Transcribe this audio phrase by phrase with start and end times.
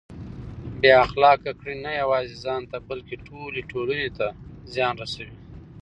[0.79, 4.27] بې اخلاقه کړنې نه یوازې ځان ته بلکه ټولې ټولنې ته
[4.73, 5.37] زیان رسوي.